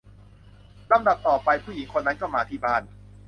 [0.91, 2.81] ลำดับต่อไป ผู้หญิงคนนั้นก็มาที่บ้าน